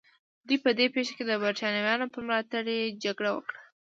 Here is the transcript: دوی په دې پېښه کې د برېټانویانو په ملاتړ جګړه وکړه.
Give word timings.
دوی 0.47 0.57
په 0.65 0.71
دې 0.77 0.85
پېښه 0.95 1.13
کې 1.17 1.23
د 1.27 1.31
برېټانویانو 1.43 2.11
په 2.13 2.19
ملاتړ 2.25 2.63
جګړه 3.03 3.29
وکړه. 3.33 3.61